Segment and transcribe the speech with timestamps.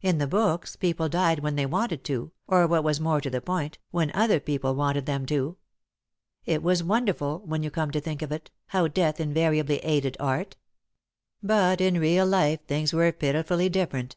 [0.00, 3.40] In the books, people died when they wanted to, or, what was more to the
[3.40, 5.56] point, when other people wanted them to.
[6.44, 10.54] It was wonderful, when you came to think of it, how Death invariably aided Art.
[11.42, 14.14] But, in real life, things were pitifully different.